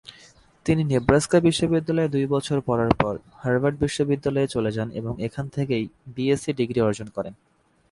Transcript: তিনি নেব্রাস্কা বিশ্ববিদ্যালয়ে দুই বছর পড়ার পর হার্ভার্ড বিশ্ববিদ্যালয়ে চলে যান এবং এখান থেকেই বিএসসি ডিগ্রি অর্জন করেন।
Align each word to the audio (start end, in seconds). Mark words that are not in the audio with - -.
তিনি 0.65 0.81
নেব্রাস্কা 0.83 1.37
বিশ্ববিদ্যালয়ে 1.39 2.13
দুই 2.15 2.25
বছর 2.25 2.57
পড়ার 2.67 2.91
পর 3.01 3.13
হার্ভার্ড 3.41 3.75
বিশ্ববিদ্যালয়ে 3.79 4.53
চলে 4.55 4.71
যান 4.71 4.87
এবং 4.91 5.13
এখান 5.27 5.45
থেকেই 5.49 5.83
বিএসসি 6.15 6.51
ডিগ্রি 6.53 6.79
অর্জন 6.81 7.07
করেন। 7.15 7.33